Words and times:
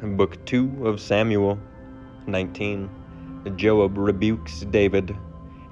Book 0.00 0.44
2 0.46 0.86
of 0.86 1.00
Samuel 1.00 1.58
19. 2.28 2.88
Joab 3.56 3.98
rebukes 3.98 4.60
David. 4.70 5.16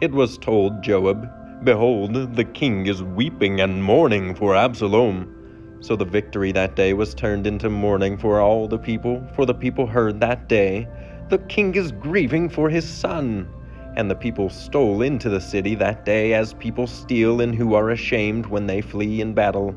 It 0.01 0.11
was 0.11 0.37
told 0.37 0.83
Joab, 0.83 1.31
Behold, 1.63 2.35
the 2.35 2.45
king 2.45 2.89
is 2.89 3.05
weeping 3.05 3.61
and 3.61 3.81
mourning 3.81 4.35
for 4.35 4.57
Absalom. 4.57 5.79
So 5.79 5.95
the 5.95 6.05
victory 6.05 6.51
that 6.51 6.75
day 6.75 6.93
was 6.93 7.15
turned 7.15 7.47
into 7.47 7.71
mourning 7.71 8.19
for 8.19 8.41
all 8.41 8.67
the 8.67 8.79
people, 8.79 9.25
for 9.37 9.47
the 9.47 9.55
people 9.55 9.87
heard 9.87 10.19
that 10.19 10.49
day, 10.49 10.89
The 11.31 11.39
king 11.39 11.77
is 11.77 11.93
grieving 11.93 12.49
for 12.49 12.69
his 12.69 12.89
son. 12.89 13.49
And 13.97 14.11
the 14.11 14.17
people 14.17 14.51
stole 14.51 15.03
into 15.03 15.29
the 15.29 15.41
city 15.41 15.77
that 15.77 16.05
day 16.05 16.35
as 16.35 16.53
people 16.55 16.89
steal 16.89 17.41
and 17.41 17.55
who 17.55 17.75
are 17.75 17.91
ashamed 17.91 18.47
when 18.47 18.67
they 18.67 18.81
flee 18.81 19.21
in 19.21 19.35
battle. 19.35 19.77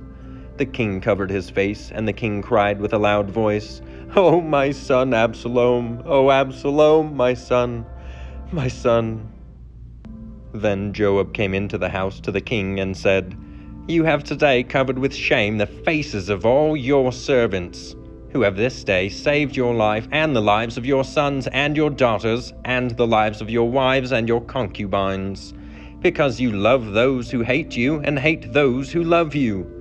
The 0.59 0.65
king 0.65 0.99
covered 0.99 1.29
his 1.29 1.49
face, 1.49 1.89
and 1.89 2.05
the 2.05 2.11
king 2.11 2.41
cried 2.41 2.81
with 2.81 2.91
a 2.91 2.97
loud 2.97 3.31
voice, 3.31 3.81
Oh, 4.13 4.41
my 4.41 4.71
son 4.71 5.13
Absalom! 5.13 6.03
Oh, 6.05 6.29
Absalom, 6.31 7.15
my 7.15 7.33
son! 7.33 7.85
My 8.51 8.67
son! 8.67 9.31
Then 10.53 10.91
Joab 10.91 11.33
came 11.33 11.53
into 11.53 11.77
the 11.77 11.87
house 11.87 12.19
to 12.19 12.31
the 12.33 12.41
king 12.41 12.81
and 12.81 12.97
said, 12.97 13.37
You 13.87 14.03
have 14.03 14.25
today 14.25 14.63
covered 14.63 14.99
with 14.99 15.15
shame 15.15 15.59
the 15.59 15.65
faces 15.65 16.27
of 16.27 16.45
all 16.45 16.75
your 16.75 17.13
servants, 17.13 17.95
who 18.33 18.41
have 18.41 18.57
this 18.57 18.83
day 18.83 19.07
saved 19.07 19.55
your 19.55 19.73
life 19.73 20.09
and 20.11 20.35
the 20.35 20.41
lives 20.41 20.77
of 20.77 20.85
your 20.85 21.05
sons 21.05 21.47
and 21.47 21.77
your 21.77 21.89
daughters, 21.89 22.51
and 22.65 22.91
the 22.97 23.07
lives 23.07 23.39
of 23.39 23.49
your 23.49 23.69
wives 23.71 24.11
and 24.11 24.27
your 24.27 24.41
concubines, 24.41 25.53
because 26.01 26.41
you 26.41 26.51
love 26.51 26.91
those 26.91 27.31
who 27.31 27.43
hate 27.43 27.77
you 27.77 28.01
and 28.01 28.19
hate 28.19 28.51
those 28.51 28.91
who 28.91 29.05
love 29.05 29.33
you 29.33 29.78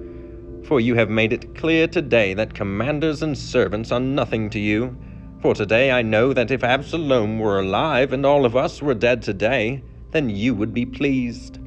for 0.68 0.80
you 0.80 0.94
have 0.94 1.08
made 1.08 1.32
it 1.32 1.54
clear 1.54 1.88
today 1.88 2.34
that 2.34 2.52
commanders 2.52 3.22
and 3.22 3.36
servants 3.38 3.90
are 3.90 3.98
nothing 3.98 4.50
to 4.50 4.58
you. 4.58 4.94
For 5.40 5.54
today 5.54 5.90
I 5.90 6.02
know 6.02 6.34
that 6.34 6.50
if 6.50 6.62
Absalom 6.62 7.38
were 7.38 7.60
alive 7.60 8.12
and 8.12 8.26
all 8.26 8.44
of 8.44 8.54
us 8.54 8.82
were 8.82 8.92
dead 8.92 9.22
today, 9.22 9.82
then 10.10 10.28
you 10.28 10.54
would 10.54 10.74
be 10.74 10.84
pleased. 10.84 11.58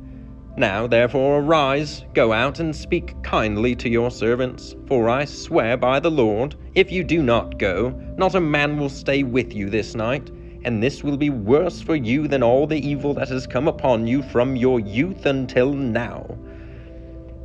Now, 0.56 0.86
therefore, 0.86 1.40
arise, 1.40 2.06
go 2.14 2.32
out 2.32 2.60
and 2.60 2.76
speak 2.76 3.16
kindly 3.24 3.76
to 3.78 3.90
your 3.90 4.12
servants, 4.12 4.76
for 4.86 5.10
I 5.10 5.26
swear 5.26 5.78
by 5.78 6.00
the 6.00 6.12
Lord, 6.12 6.56
if 6.76 6.92
you 6.92 7.04
do 7.04 7.24
not 7.24 7.58
go, 7.58 7.90
not 8.18 8.36
a 8.36 8.40
man 8.40 8.78
will 8.78 8.90
stay 8.90 9.24
with 9.24 9.52
you 9.52 9.72
this 9.72 9.96
night, 9.96 10.30
and 10.64 10.84
this 10.84 11.04
will 11.04 11.18
be 11.18 11.32
worse 11.32 11.82
for 11.82 11.96
you 11.96 12.28
than 12.28 12.44
all 12.44 12.68
the 12.68 12.88
evil 12.88 13.16
that 13.16 13.30
has 13.30 13.48
come 13.48 13.68
upon 13.68 14.06
you 14.06 14.22
from 14.22 14.56
your 14.56 14.80
youth 14.80 15.26
until 15.26 15.74
now. 15.74 16.38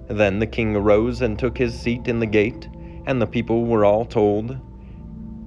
Then 0.08 0.38
the 0.38 0.46
king 0.46 0.76
arose 0.76 1.22
and 1.22 1.38
took 1.38 1.58
his 1.58 1.78
seat 1.78 2.08
in 2.08 2.20
the 2.20 2.26
gate, 2.26 2.68
and 3.06 3.20
the 3.20 3.26
people 3.26 3.64
were 3.64 3.84
all 3.84 4.04
told, 4.04 4.56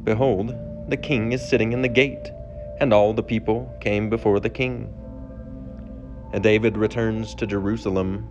Behold, 0.03 0.53
the 0.89 0.97
king 0.97 1.31
is 1.31 1.47
sitting 1.47 1.71
in 1.71 1.81
the 1.81 1.88
gate. 1.88 2.31
And 2.79 2.93
all 2.93 3.13
the 3.13 3.23
people 3.23 3.71
came 3.81 4.09
before 4.09 4.39
the 4.39 4.49
king. 4.49 4.93
And 6.31 6.41
David 6.41 6.77
returns 6.77 7.35
to 7.35 7.45
Jerusalem. 7.45 8.29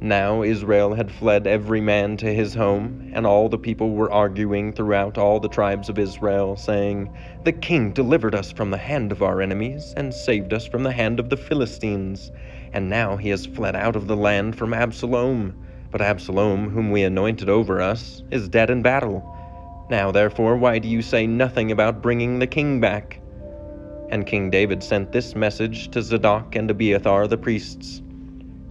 Now 0.00 0.42
Israel 0.42 0.94
had 0.94 1.12
fled 1.12 1.46
every 1.46 1.80
man 1.80 2.16
to 2.18 2.32
his 2.32 2.54
home, 2.54 3.10
and 3.14 3.26
all 3.26 3.48
the 3.48 3.58
people 3.58 3.90
were 3.90 4.10
arguing 4.10 4.72
throughout 4.72 5.18
all 5.18 5.40
the 5.40 5.48
tribes 5.48 5.88
of 5.88 5.98
Israel, 5.98 6.56
saying, 6.56 7.12
The 7.44 7.52
king 7.52 7.92
delivered 7.92 8.34
us 8.34 8.50
from 8.50 8.70
the 8.70 8.78
hand 8.78 9.12
of 9.12 9.22
our 9.22 9.42
enemies, 9.42 9.92
and 9.96 10.14
saved 10.14 10.52
us 10.52 10.66
from 10.66 10.82
the 10.82 10.92
hand 10.92 11.20
of 11.20 11.28
the 11.28 11.36
Philistines 11.36 12.30
and 12.72 12.88
now 12.88 13.16
he 13.16 13.30
has 13.30 13.46
fled 13.46 13.74
out 13.74 13.96
of 13.96 14.06
the 14.06 14.16
land 14.16 14.56
from 14.56 14.72
Absalom. 14.72 15.54
But 15.90 16.00
Absalom, 16.00 16.70
whom 16.70 16.90
we 16.90 17.02
anointed 17.02 17.48
over 17.48 17.80
us, 17.80 18.22
is 18.30 18.48
dead 18.48 18.70
in 18.70 18.82
battle. 18.82 19.36
Now, 19.90 20.12
therefore, 20.12 20.56
why 20.56 20.78
do 20.78 20.86
you 20.86 21.02
say 21.02 21.26
nothing 21.26 21.72
about 21.72 22.00
bringing 22.00 22.38
the 22.38 22.46
king 22.46 22.80
back? 22.80 23.20
And 24.10 24.26
King 24.26 24.50
David 24.50 24.82
sent 24.82 25.10
this 25.10 25.34
message 25.34 25.90
to 25.90 26.02
Zadok 26.02 26.54
and 26.54 26.70
Abiathar 26.70 27.26
the 27.26 27.36
priests 27.36 28.02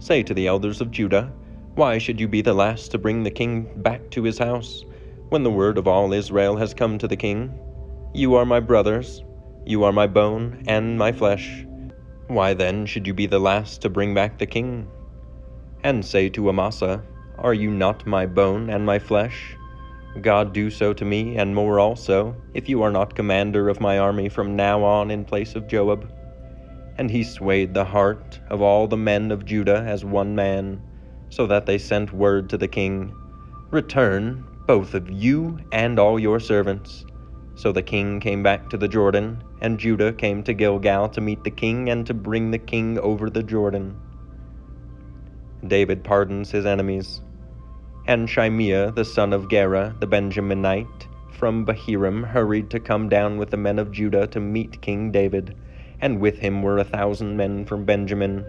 Say 0.00 0.22
to 0.22 0.32
the 0.32 0.46
elders 0.46 0.80
of 0.80 0.90
Judah, 0.90 1.30
Why 1.74 1.98
should 1.98 2.18
you 2.18 2.26
be 2.26 2.40
the 2.40 2.54
last 2.54 2.90
to 2.90 2.98
bring 2.98 3.22
the 3.22 3.30
king 3.30 3.68
back 3.76 4.10
to 4.12 4.22
his 4.22 4.38
house, 4.38 4.82
when 5.28 5.42
the 5.42 5.50
word 5.50 5.76
of 5.76 5.86
all 5.86 6.14
Israel 6.14 6.56
has 6.56 6.72
come 6.72 6.96
to 6.96 7.06
the 7.06 7.16
king? 7.16 7.52
You 8.14 8.34
are 8.34 8.46
my 8.46 8.60
brothers, 8.60 9.22
you 9.66 9.84
are 9.84 9.92
my 9.92 10.06
bone 10.06 10.64
and 10.66 10.96
my 10.98 11.12
flesh. 11.12 11.66
Why 12.28 12.54
then 12.54 12.86
should 12.86 13.06
you 13.06 13.12
be 13.12 13.26
the 13.26 13.38
last 13.38 13.82
to 13.82 13.90
bring 13.90 14.14
back 14.14 14.38
the 14.38 14.46
king? 14.46 14.88
And 15.84 16.02
say 16.02 16.30
to 16.30 16.48
Amasa, 16.48 17.04
Are 17.36 17.54
you 17.54 17.70
not 17.70 18.06
my 18.06 18.24
bone 18.24 18.70
and 18.70 18.86
my 18.86 18.98
flesh? 18.98 19.54
God 20.22 20.54
do 20.54 20.70
so 20.70 20.94
to 20.94 21.04
me, 21.04 21.36
and 21.36 21.54
more 21.54 21.78
also, 21.78 22.34
if 22.54 22.70
you 22.70 22.82
are 22.82 22.90
not 22.90 23.14
commander 23.14 23.68
of 23.68 23.80
my 23.80 23.98
army 23.98 24.30
from 24.30 24.56
now 24.56 24.82
on 24.82 25.10
in 25.10 25.26
place 25.26 25.54
of 25.54 25.68
Joab. 25.68 26.10
And 27.00 27.10
he 27.10 27.24
swayed 27.24 27.72
the 27.72 27.86
heart 27.86 28.38
of 28.50 28.60
all 28.60 28.86
the 28.86 28.94
men 28.98 29.30
of 29.32 29.46
Judah 29.46 29.82
as 29.86 30.04
one 30.04 30.34
man, 30.34 30.82
so 31.30 31.46
that 31.46 31.64
they 31.64 31.78
sent 31.78 32.12
word 32.12 32.50
to 32.50 32.58
the 32.58 32.68
king, 32.68 33.14
Return, 33.70 34.44
both 34.66 34.92
of 34.92 35.10
you 35.10 35.58
and 35.72 35.98
all 35.98 36.18
your 36.18 36.38
servants. 36.38 37.06
So 37.54 37.72
the 37.72 37.80
king 37.80 38.20
came 38.20 38.42
back 38.42 38.68
to 38.68 38.76
the 38.76 38.86
Jordan, 38.86 39.42
and 39.62 39.80
Judah 39.80 40.12
came 40.12 40.42
to 40.42 40.52
Gilgal 40.52 41.08
to 41.08 41.22
meet 41.22 41.42
the 41.42 41.50
king 41.50 41.88
and 41.88 42.06
to 42.06 42.12
bring 42.12 42.50
the 42.50 42.58
king 42.58 42.98
over 42.98 43.30
the 43.30 43.42
Jordan. 43.42 43.96
David 45.66 46.04
pardons 46.04 46.50
his 46.50 46.66
enemies. 46.66 47.22
And 48.08 48.28
Shimei, 48.28 48.90
the 48.90 49.06
son 49.06 49.32
of 49.32 49.48
Gera, 49.48 49.96
the 50.00 50.06
Benjaminite, 50.06 51.06
from 51.30 51.64
Bahurim, 51.64 52.26
hurried 52.26 52.68
to 52.68 52.78
come 52.78 53.08
down 53.08 53.38
with 53.38 53.48
the 53.48 53.56
men 53.56 53.78
of 53.78 53.90
Judah 53.90 54.26
to 54.26 54.38
meet 54.38 54.82
King 54.82 55.10
David, 55.10 55.56
and 56.00 56.20
with 56.20 56.38
him 56.38 56.62
were 56.62 56.78
a 56.78 56.84
thousand 56.84 57.36
men 57.36 57.64
from 57.64 57.84
Benjamin. 57.84 58.44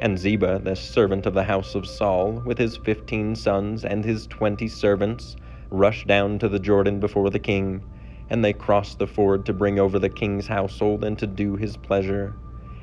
And 0.00 0.18
Ziba, 0.18 0.60
the 0.62 0.76
servant 0.76 1.26
of 1.26 1.34
the 1.34 1.44
house 1.44 1.74
of 1.74 1.86
Saul, 1.86 2.42
with 2.44 2.58
his 2.58 2.76
fifteen 2.76 3.34
sons 3.34 3.84
and 3.84 4.04
his 4.04 4.26
twenty 4.26 4.68
servants, 4.68 5.36
rushed 5.70 6.06
down 6.06 6.38
to 6.38 6.48
the 6.48 6.58
Jordan 6.58 7.00
before 7.00 7.30
the 7.30 7.38
king 7.38 7.82
and 8.30 8.44
they 8.44 8.52
crossed 8.52 8.98
the 8.98 9.06
ford 9.06 9.46
to 9.46 9.52
bring 9.52 9.78
over 9.78 9.98
the 9.98 10.08
king's 10.08 10.46
household 10.46 11.04
and 11.04 11.18
to 11.18 11.26
do 11.26 11.56
his 11.56 11.76
pleasure. 11.76 12.34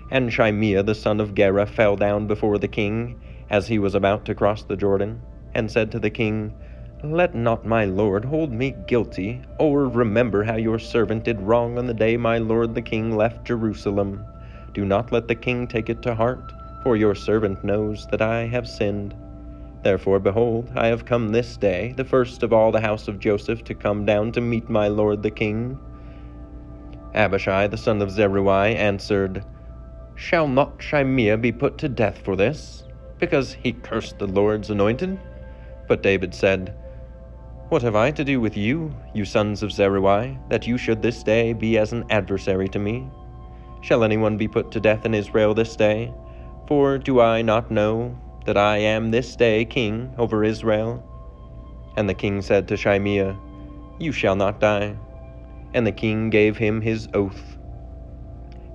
And 0.10 0.32
Shimei 0.32 0.82
the 0.82 0.96
son 0.96 1.20
of 1.20 1.36
Gera 1.36 1.66
fell 1.66 1.96
down 1.96 2.28
before 2.28 2.58
the 2.58 2.68
king, 2.68 3.20
as 3.50 3.68
he 3.68 3.80
was 3.80 3.96
about 3.96 4.26
to 4.26 4.36
cross 4.36 4.64
the 4.64 4.78
Jordan, 4.78 5.22
and 5.54 5.70
said 5.70 5.92
to 5.92 6.00
the 6.00 6.10
king, 6.10 6.54
Let 7.06 7.36
not 7.36 7.66
my 7.66 7.84
lord 7.84 8.24
hold 8.24 8.54
me 8.54 8.74
guilty, 8.88 9.42
or 9.60 9.90
remember 9.90 10.42
how 10.42 10.56
your 10.56 10.80
servant 10.80 11.26
did 11.26 11.42
wrong 11.42 11.78
on 11.78 11.86
the 11.86 11.94
day 11.94 12.16
my 12.16 12.38
lord 12.38 12.74
the 12.74 12.82
king 12.82 13.18
left 13.18 13.44
Jerusalem. 13.44 14.24
Do 14.74 14.86
not 14.86 15.12
let 15.12 15.28
the 15.28 15.36
king 15.36 15.68
take 15.68 15.90
it 15.90 16.02
to 16.04 16.16
heart, 16.16 16.54
for 16.82 16.96
your 16.96 17.14
servant 17.14 17.62
knows 17.62 18.08
that 18.08 18.22
I 18.22 18.46
have 18.46 18.66
sinned. 18.66 19.14
Therefore, 19.84 20.20
behold, 20.20 20.72
I 20.78 20.88
have 20.88 21.04
come 21.04 21.28
this 21.28 21.58
day, 21.58 21.94
the 21.98 22.06
first 22.06 22.42
of 22.42 22.54
all 22.54 22.72
the 22.72 22.80
house 22.80 23.10
of 23.10 23.20
Joseph, 23.20 23.66
to 23.66 23.76
come 23.76 24.06
down 24.06 24.32
to 24.32 24.40
meet 24.40 24.70
my 24.70 24.88
lord 24.88 25.24
the 25.24 25.30
king. 25.30 25.78
Abishai 27.16 27.68
the 27.68 27.76
son 27.76 28.02
of 28.02 28.12
Zeruiah 28.12 28.78
answered, 28.78 29.44
Shall 30.16 30.48
not 30.48 30.82
Shimei 30.82 31.36
be 31.36 31.52
put 31.52 31.78
to 31.80 31.90
death 31.90 32.22
for 32.24 32.38
this, 32.38 32.86
because 33.20 33.52
he 33.52 33.74
cursed 33.74 34.20
the 34.20 34.28
Lord's 34.28 34.70
anointed? 34.70 35.20
But 35.90 36.02
David 36.02 36.34
said, 36.34 36.74
What 37.74 37.82
have 37.82 37.96
I 37.96 38.12
to 38.12 38.24
do 38.24 38.40
with 38.40 38.56
you, 38.56 38.94
you 39.16 39.26
sons 39.26 39.64
of 39.64 39.72
Zeruiah, 39.72 40.38
that 40.48 40.68
you 40.68 40.78
should 40.78 41.02
this 41.02 41.24
day 41.24 41.54
be 41.54 41.80
as 41.80 41.92
an 41.92 42.06
adversary 42.12 42.68
to 42.70 42.78
me? 42.78 43.10
Shall 43.82 44.04
anyone 44.04 44.38
be 44.38 44.48
put 44.48 44.70
to 44.74 44.80
death 44.80 45.08
in 45.08 45.16
Israel 45.16 45.56
this 45.56 45.76
day? 45.76 46.14
For 46.68 47.00
do 47.00 47.20
I 47.20 47.42
not 47.42 47.72
know 47.72 48.16
that 48.46 48.58
I 48.58 48.78
am 48.78 49.10
this 49.10 49.36
day 49.36 49.66
king 49.66 50.14
over 50.20 50.44
Israel? 50.44 51.04
And 51.98 52.08
the 52.08 52.14
king 52.14 52.44
said 52.44 52.68
to 52.68 52.78
Shimei, 52.78 53.36
You 53.98 54.12
shall 54.12 54.36
not 54.36 54.60
die. 54.60 54.96
And 55.74 55.88
the 55.88 55.92
king 55.92 56.30
gave 56.30 56.56
him 56.56 56.80
his 56.80 57.10
oath. 57.16 57.58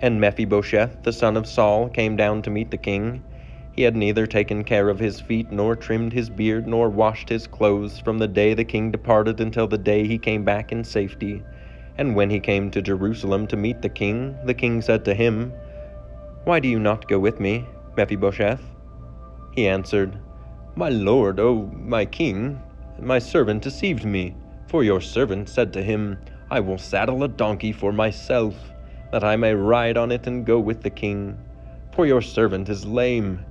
And 0.00 0.21
Mephibosheth, 0.21 1.05
the 1.05 1.12
son 1.12 1.37
of 1.37 1.47
Saul, 1.47 1.89
came 1.89 2.17
down 2.17 2.43
to 2.43 2.50
meet 2.50 2.73
the 2.73 2.77
king. 2.77 3.23
He 3.79 3.85
had 3.85 3.95
neither 3.95 4.27
taken 4.27 4.65
care 4.65 4.89
of 4.89 4.99
his 4.99 5.21
feet, 5.21 5.53
nor 5.53 5.77
trimmed 5.77 6.13
his 6.13 6.29
beard, 6.29 6.67
nor 6.67 6.89
washed 6.89 7.29
his 7.29 7.47
clothes 7.47 8.01
from 8.01 8.19
the 8.19 8.27
day 8.27 8.53
the 8.53 8.65
king 8.65 8.91
departed 8.91 9.41
until 9.41 9.69
the 9.69 9.79
day 9.79 10.05
he 10.05 10.19
came 10.19 10.43
back 10.43 10.73
in 10.73 10.83
safety. 10.83 11.45
And 11.97 12.17
when 12.17 12.29
he 12.29 12.41
came 12.41 12.73
to 12.73 12.83
Jerusalem 12.83 13.47
to 13.47 13.57
meet 13.57 13.81
the 13.81 13.89
king, 13.89 14.37
the 14.45 14.53
king 14.53 14.83
said 14.83 15.05
to 15.05 15.15
him, 15.15 15.53
Why 16.43 16.59
do 16.59 16.67
you 16.67 16.81
not 16.81 17.07
go 17.07 17.21
with 17.21 17.39
me, 17.39 17.67
Mephibosheth? 17.97 18.61
He 19.53 19.69
answered, 19.69 20.19
My 20.75 20.89
lord, 20.89 21.39
O 21.39 21.71
my 21.73 22.05
king, 22.05 22.61
my 22.99 23.21
servant 23.21 23.63
deceived 23.63 24.05
me. 24.05 24.35
For 24.67 24.83
your 24.83 25.01
servant 25.01 25.49
said 25.49 25.73
to 25.75 25.85
him, 25.85 26.19
I 26.51 26.59
will 26.59 26.79
saddle 26.79 27.23
a 27.23 27.29
donkey 27.29 27.71
for 27.71 27.93
myself, 27.93 28.57
that 29.13 29.23
I 29.23 29.37
may 29.37 29.55
ride 29.55 29.97
on 29.97 30.11
it 30.11 30.27
and 30.27 30.45
go 30.45 30.59
with 30.59 30.83
the 30.83 30.91
king. 30.91 31.39
For 31.93 32.07
your 32.07 32.23
servant 32.23 32.69
is 32.69 32.85
lame. 32.85 33.45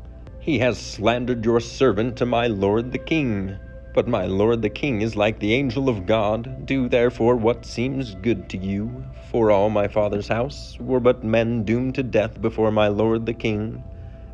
He 0.48 0.60
has 0.60 0.78
slandered 0.80 1.44
your 1.44 1.60
servant 1.60 2.16
to 2.16 2.26
my 2.26 2.48
lord 2.48 2.94
the 2.94 2.98
king. 2.98 3.58
But 3.94 4.08
my 4.08 4.26
lord 4.26 4.62
the 4.62 4.70
king 4.70 5.02
is 5.02 5.18
like 5.18 5.40
the 5.40 5.54
angel 5.54 5.90
of 5.90 6.06
God. 6.06 6.66
Do 6.66 6.88
therefore 6.88 7.36
what 7.36 7.66
seems 7.66 8.16
good 8.16 8.48
to 8.52 8.58
you. 8.58 9.04
For 9.30 9.52
all 9.52 9.70
my 9.70 9.90
father's 9.90 10.30
house 10.30 10.78
were 10.80 11.02
but 11.02 11.22
men 11.22 11.66
doomed 11.66 11.96
to 11.96 12.04
death 12.04 12.42
before 12.42 12.72
my 12.72 12.88
lord 12.88 13.26
the 13.26 13.34
king. 13.34 13.84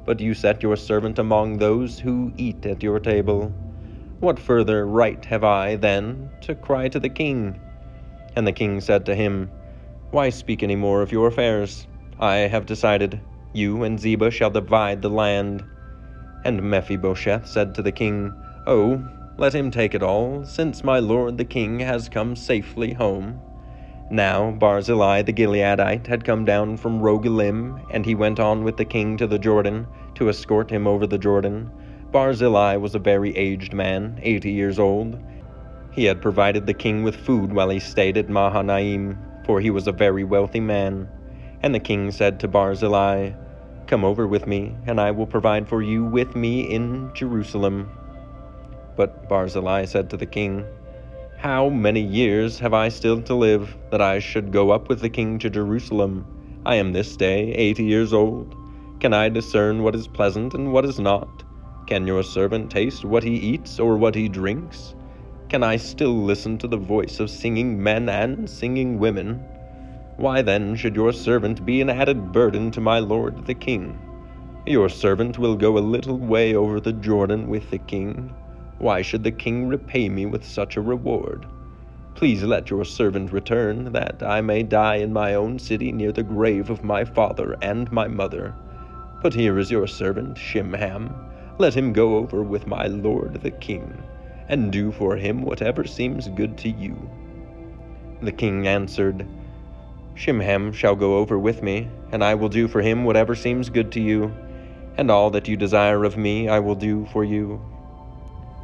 But 0.06 0.20
you 0.20 0.36
set 0.36 0.62
your 0.62 0.76
servant 0.76 1.18
among 1.18 1.58
those 1.58 1.98
who 1.98 2.32
eat 2.38 2.64
at 2.68 2.84
your 2.84 3.00
table. 3.00 3.52
What 4.20 4.38
further 4.38 4.86
right 4.86 5.26
have 5.26 5.44
I, 5.44 5.78
then, 5.78 6.30
to 6.42 6.54
cry 6.54 6.90
to 6.90 7.00
the 7.00 7.10
king? 7.10 7.60
And 8.36 8.46
the 8.46 8.52
king 8.52 8.82
said 8.82 9.08
to 9.08 9.16
him, 9.16 9.50
Why 10.12 10.30
speak 10.30 10.62
any 10.62 10.76
more 10.76 11.02
of 11.02 11.12
your 11.12 11.26
affairs? 11.26 11.88
I 12.20 12.36
have 12.36 12.68
decided. 12.68 13.20
You 13.52 13.82
and 13.82 14.00
Ziba 14.00 14.30
shall 14.30 14.52
divide 14.52 15.02
the 15.02 15.10
land. 15.10 15.64
And 16.46 16.62
Mephibosheth 16.62 17.48
said 17.48 17.74
to 17.76 17.82
the 17.82 17.92
king, 17.92 18.34
Oh, 18.68 19.04
let 19.38 19.54
him 19.54 19.72
take 19.72 19.96
it 19.96 20.04
all, 20.04 20.46
since 20.46 20.84
my 20.84 21.00
lord 21.00 21.38
the 21.38 21.46
king 21.46 21.80
has 21.80 22.10
come 22.10 22.36
safely 22.36 22.94
home. 22.94 23.42
Now 24.10 24.52
Barzillai 24.52 25.24
the 25.24 25.34
Gileadite 25.34 26.08
had 26.08 26.24
come 26.24 26.46
down 26.46 26.78
from 26.78 27.02
Rogelim, 27.02 27.82
and 27.90 28.06
he 28.06 28.14
went 28.14 28.40
on 28.40 28.64
with 28.64 28.78
the 28.78 28.86
king 28.86 29.18
to 29.18 29.26
the 29.26 29.40
Jordan, 29.40 29.88
to 30.16 30.30
escort 30.30 30.70
him 30.70 30.86
over 30.86 31.08
the 31.08 31.18
Jordan. 31.18 31.72
Barzillai 32.12 32.76
was 32.76 32.94
a 32.94 33.00
very 33.00 33.36
aged 33.36 33.74
man, 33.74 34.20
eighty 34.22 34.52
years 34.52 34.78
old. 34.78 35.20
He 35.92 36.06
had 36.06 36.22
provided 36.22 36.68
the 36.68 36.74
king 36.74 37.04
with 37.04 37.16
food 37.16 37.54
while 37.54 37.70
he 37.70 37.80
stayed 37.80 38.18
at 38.18 38.30
Mahanaim, 38.30 39.18
for 39.46 39.60
he 39.60 39.72
was 39.72 39.88
a 39.88 39.92
very 39.92 40.24
wealthy 40.24 40.60
man. 40.60 41.08
And 41.64 41.74
the 41.74 41.80
king 41.80 42.12
said 42.12 42.40
to 42.42 42.48
Barzillai, 42.48 43.32
Come 43.88 44.06
over 44.06 44.28
with 44.28 44.48
me, 44.48 44.76
and 44.88 45.00
I 45.00 45.12
will 45.12 45.28
provide 45.28 45.68
for 45.68 45.82
you 45.82 46.06
with 46.06 46.36
me 46.36 46.62
in 46.62 47.12
Jerusalem. 47.14 47.90
But 48.96 49.28
Barzillai 49.28 49.86
said 49.86 50.10
to 50.10 50.18
the 50.18 50.26
king, 50.26 50.66
How 51.38 51.68
many 51.70 52.02
years 52.02 52.60
have 52.60 52.74
I 52.74 52.90
still 52.90 53.22
to 53.24 53.36
live, 53.36 53.76
that 53.92 54.02
I 54.02 54.20
should 54.20 54.52
go 54.52 54.72
up 54.72 54.88
with 54.88 55.02
the 55.02 55.10
king 55.10 55.38
to 55.40 55.50
Jerusalem? 55.50 56.26
I 56.66 56.76
am 56.76 56.94
this 56.94 57.18
day 57.18 57.52
eighty 57.54 57.84
years 57.84 58.14
old. 58.14 58.56
Can 59.02 59.14
I 59.14 59.28
discern 59.28 59.84
what 59.84 59.96
is 59.96 60.08
pleasant 60.08 60.54
and 60.54 60.72
what 60.72 60.86
is 60.86 60.98
not? 60.98 61.44
Can 61.86 62.08
your 62.08 62.24
servant 62.24 62.72
taste 62.72 63.04
what 63.04 63.24
he 63.24 63.36
eats 63.36 63.80
or 63.80 63.98
what 63.98 64.16
he 64.16 64.30
drinks? 64.30 64.96
Can 65.50 65.62
I 65.62 65.76
still 65.76 66.24
listen 66.24 66.58
to 66.60 66.68
the 66.68 66.78
voice 66.78 67.20
of 67.20 67.30
singing 67.30 67.84
men 67.84 68.08
and 68.08 68.50
singing 68.50 68.98
women? 68.98 69.44
Why 70.18 70.44
then 70.44 70.76
should 70.76 70.96
your 70.96 71.12
servant 71.12 71.66
be 71.66 71.82
an 71.82 71.90
added 71.90 72.32
burden 72.32 72.70
to 72.72 72.82
my 72.82 73.00
lord 73.00 73.46
the 73.46 73.56
king? 73.56 74.00
Your 74.66 74.88
servant 74.88 75.40
will 75.40 75.56
go 75.56 75.78
a 75.78 75.80
little 75.80 76.18
way 76.18 76.56
over 76.56 76.80
the 76.80 76.94
Jordan 76.94 77.48
with 77.50 77.70
the 77.72 77.80
king. 77.80 78.32
Why 78.78 79.02
should 79.02 79.24
the 79.24 79.32
king 79.32 79.68
repay 79.68 80.10
me 80.10 80.26
with 80.26 80.46
such 80.46 80.78
a 80.78 80.82
reward? 80.82 81.48
Please 82.16 82.44
let 82.44 82.70
your 82.70 82.86
servant 82.86 83.32
return, 83.32 83.92
that 83.92 84.22
I 84.22 84.40
may 84.42 84.62
die 84.62 84.98
in 84.98 85.12
my 85.12 85.34
own 85.34 85.58
city 85.58 85.92
near 85.92 86.12
the 86.12 86.22
grave 86.22 86.70
of 86.70 86.84
my 86.84 87.04
father 87.04 87.58
and 87.62 87.92
my 87.92 88.08
mother. 88.08 88.54
But 89.24 89.34
here 89.34 89.58
is 89.58 89.72
your 89.72 89.88
servant, 89.88 90.38
Chimham. 90.38 91.12
Let 91.58 91.74
him 91.74 91.92
go 91.92 92.18
over 92.18 92.44
with 92.44 92.68
my 92.68 92.86
lord 92.86 93.42
the 93.42 93.52
king, 93.52 94.04
and 94.48 94.72
do 94.72 94.92
for 94.92 95.16
him 95.16 95.42
whatever 95.42 95.86
seems 95.86 96.30
good 96.30 96.56
to 96.60 96.70
you. 96.70 96.96
The 98.22 98.32
king 98.32 98.68
answered, 98.68 99.28
Chimham 100.16 100.72
shall 100.72 100.96
go 100.96 101.18
over 101.18 101.40
with 101.40 101.64
me, 101.64 101.88
and 102.12 102.24
I 102.24 102.36
will 102.36 102.50
do 102.50 102.68
for 102.68 102.82
him 102.82 103.04
whatever 103.04 103.36
seems 103.36 103.70
good 103.70 103.92
to 103.94 104.00
you, 104.00 104.32
and 104.98 105.10
all 105.10 105.30
that 105.32 105.48
you 105.48 105.58
desire 105.58 106.04
of 106.04 106.18
me 106.18 106.48
I 106.48 106.60
will 106.60 106.76
do 106.76 107.06
for 107.12 107.24
you. 107.24 107.62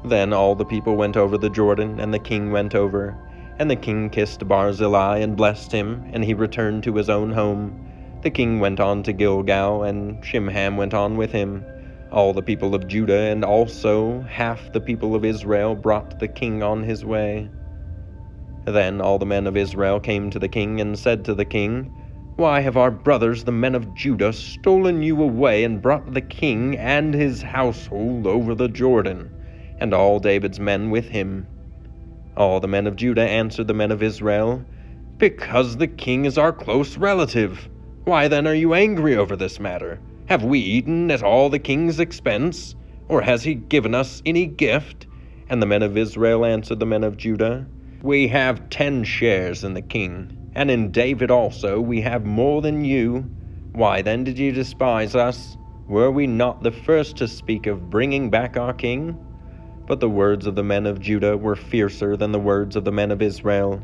Then 0.05 0.31
all 0.31 0.55
the 0.55 0.65
people 0.65 0.95
went 0.95 1.17
over 1.17 1.37
the 1.37 1.49
Jordan, 1.49 1.99
and 1.99 2.13
the 2.13 2.19
king 2.19 2.51
went 2.51 2.75
over. 2.75 3.17
And 3.57 3.69
the 3.69 3.75
king 3.75 4.09
kissed 4.09 4.47
Barzillai 4.47 5.17
and 5.17 5.35
blessed 5.35 5.71
him, 5.71 6.09
and 6.13 6.23
he 6.23 6.33
returned 6.33 6.83
to 6.83 6.95
his 6.95 7.09
own 7.09 7.31
home. 7.31 7.85
The 8.21 8.29
king 8.29 8.59
went 8.59 8.79
on 8.79 9.03
to 9.03 9.13
Gilgal, 9.13 9.83
and 9.83 10.23
Chimham 10.23 10.77
went 10.77 10.93
on 10.93 11.17
with 11.17 11.31
him. 11.31 11.65
All 12.11 12.33
the 12.33 12.41
people 12.41 12.73
of 12.73 12.87
Judah 12.87 13.29
and 13.31 13.43
also 13.43 14.21
half 14.21 14.71
the 14.71 14.81
people 14.81 15.15
of 15.15 15.25
Israel 15.25 15.75
brought 15.75 16.19
the 16.19 16.27
king 16.27 16.63
on 16.63 16.83
his 16.83 17.03
way. 17.03 17.49
Then 18.65 18.99
all 19.01 19.17
the 19.17 19.25
men 19.25 19.47
of 19.47 19.55
Israel 19.55 19.99
came 19.99 20.29
to 20.29 20.39
the 20.39 20.47
king 20.47 20.81
and 20.81 20.99
said 20.99 21.23
to 21.25 21.33
the 21.33 21.45
king, 21.45 21.93
Why 22.35 22.59
have 22.59 22.77
our 22.77 22.91
brothers, 22.91 23.43
the 23.43 23.51
men 23.51 23.73
of 23.73 23.93
Judah, 23.95 24.33
stolen 24.33 25.01
you 25.01 25.21
away 25.21 25.63
and 25.63 25.81
brought 25.81 26.13
the 26.13 26.21
king 26.21 26.77
and 26.77 27.13
his 27.13 27.41
household 27.41 28.27
over 28.27 28.53
the 28.53 28.67
Jordan, 28.67 29.29
and 29.79 29.93
all 29.93 30.19
David's 30.19 30.59
men 30.59 30.89
with 30.89 31.09
him? 31.09 31.47
All 32.35 32.59
the 32.59 32.67
men 32.67 32.85
of 32.85 32.95
Judah 32.95 33.27
answered 33.27 33.67
the 33.67 33.73
men 33.73 33.91
of 33.91 34.03
Israel, 34.03 34.63
Because 35.17 35.77
the 35.77 35.87
king 35.87 36.25
is 36.25 36.37
our 36.37 36.53
close 36.53 36.97
relative. 36.97 37.69
Why 38.03 38.27
then 38.27 38.45
are 38.45 38.55
you 38.55 38.73
angry 38.73 39.15
over 39.15 39.35
this 39.35 39.59
matter? 39.59 39.99
Have 40.27 40.43
we 40.43 40.59
eaten 40.59 41.09
at 41.11 41.23
all 41.23 41.49
the 41.49 41.59
king's 41.59 41.99
expense? 41.99 42.75
Or 43.07 43.21
has 43.21 43.43
he 43.43 43.55
given 43.55 43.95
us 43.95 44.21
any 44.25 44.45
gift? 44.45 45.07
And 45.49 45.61
the 45.61 45.65
men 45.65 45.81
of 45.81 45.97
Israel 45.97 46.45
answered 46.45 46.79
the 46.79 46.85
men 46.85 47.03
of 47.03 47.17
Judah, 47.17 47.65
we 48.01 48.27
have 48.27 48.69
ten 48.69 49.03
shares 49.03 49.63
in 49.63 49.73
the 49.73 49.81
king, 49.81 50.51
and 50.55 50.71
in 50.71 50.91
David 50.91 51.31
also 51.31 51.79
we 51.79 52.01
have 52.01 52.25
more 52.25 52.61
than 52.61 52.85
you. 52.85 53.29
Why 53.73 54.01
then 54.01 54.23
did 54.23 54.37
you 54.37 54.51
despise 54.51 55.15
us? 55.15 55.57
Were 55.87 56.11
we 56.11 56.27
not 56.27 56.63
the 56.63 56.71
first 56.71 57.17
to 57.17 57.27
speak 57.27 57.67
of 57.67 57.89
bringing 57.89 58.29
back 58.29 58.57
our 58.57 58.73
king? 58.73 59.17
But 59.87 59.99
the 59.99 60.09
words 60.09 60.45
of 60.45 60.55
the 60.55 60.63
men 60.63 60.85
of 60.85 60.99
Judah 61.01 61.35
were 61.35 61.55
fiercer 61.55 62.15
than 62.15 62.31
the 62.31 62.39
words 62.39 62.75
of 62.75 62.85
the 62.85 62.91
men 62.91 63.11
of 63.11 63.21
Israel. 63.21 63.83